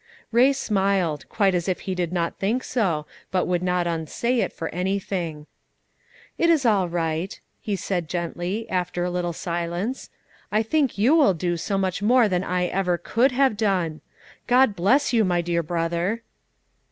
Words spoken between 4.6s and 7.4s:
anything. "It is all right,"